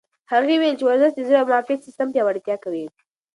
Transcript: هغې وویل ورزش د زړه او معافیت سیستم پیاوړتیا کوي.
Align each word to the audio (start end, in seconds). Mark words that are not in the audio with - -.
هغې 0.31 0.55
وویل 0.57 0.75
ورزش 0.83 1.11
د 1.15 1.19
زړه 1.27 1.37
او 1.41 1.49
معافیت 1.51 1.79
سیستم 1.87 2.07
پیاوړتیا 2.13 2.55
کوي. 2.63 2.85